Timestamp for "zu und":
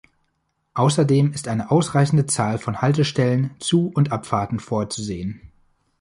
3.59-4.11